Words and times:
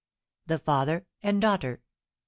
THE 0.47 0.57
FATHER 0.57 1.05
AND 1.21 1.43
DAUGHTER. 1.43 1.79